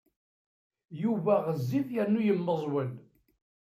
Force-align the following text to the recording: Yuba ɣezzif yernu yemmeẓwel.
Yuba 1.01 1.33
ɣezzif 1.45 1.87
yernu 1.95 2.21
yemmeẓwel. 2.27 2.91